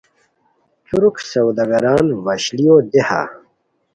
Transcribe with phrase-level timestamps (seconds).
[0.85, 3.21] تُرک سودا گران وشلیو دیہہ